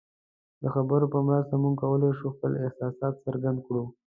د 0.61 0.63
خبرو 0.73 1.05
په 1.13 1.19
مرسته 1.27 1.53
موږ 1.61 1.75
کولی 1.81 2.11
شو 2.17 2.27
خپل 2.35 2.51
احساسات 2.65 3.13
څرګند 3.25 3.57
کړو. 3.65 3.83